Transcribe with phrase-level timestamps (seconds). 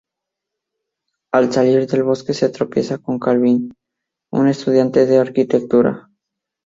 [1.31, 3.71] Al salir del bosque, se tropieza con Calvin,
[4.31, 6.09] un estudiante de arquitectura.